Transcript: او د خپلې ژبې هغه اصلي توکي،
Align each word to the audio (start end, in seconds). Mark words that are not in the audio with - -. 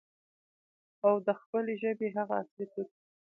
او 1.05 1.13
د 1.27 1.29
خپلې 1.41 1.73
ژبې 1.81 2.07
هغه 2.17 2.33
اصلي 2.41 2.65
توکي، 2.71 2.99